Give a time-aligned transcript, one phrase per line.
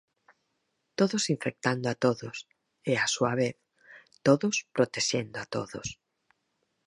[0.99, 2.37] Todos infectando a todos
[2.91, 3.55] e, a súa vez,
[4.27, 5.87] todos protexendo a todos.